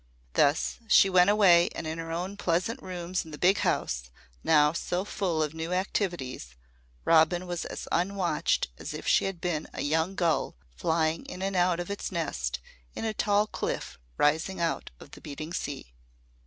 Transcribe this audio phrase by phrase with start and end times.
[0.33, 4.09] Thus she went away and in her own pleasant rooms in the big house,
[4.43, 6.55] now so full of new activities,
[7.05, 11.55] Robin was as unwatched as if she had been a young gull flying in and
[11.55, 12.57] out of its nest
[12.95, 15.93] in a tall cliff rising out of the beating sea.